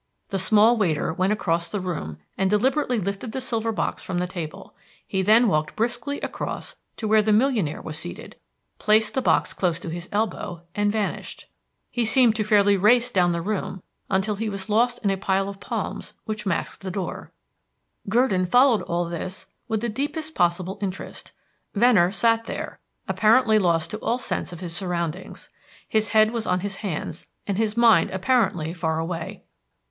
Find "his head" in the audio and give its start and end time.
25.87-26.31